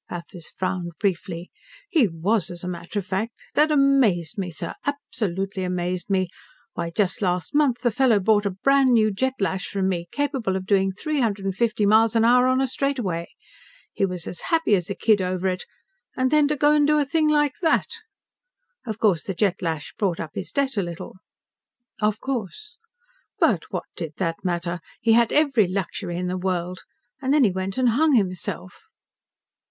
[0.09, 1.51] Pathis frowned briefly.
[1.87, 3.33] "He was, as a matter of fact.
[3.53, 6.27] That amazed me, sir, absolutely amazed me.
[6.73, 10.55] Why, just last month the fellow bought a brand new Jet lash from me, capable
[10.55, 13.27] of doing three hundred and fifty miles an hour on a straightaway.
[13.93, 15.65] He was as happy as a kid over it,
[16.17, 17.85] and then to go and do a thing like that!
[18.87, 21.17] Of course, the Jet lash brought up his debt a little."
[22.01, 22.77] "Of course."
[23.37, 24.79] "But what did that matter?
[24.99, 26.79] He had every luxury in the world.
[27.21, 28.81] And then he went and hung himself."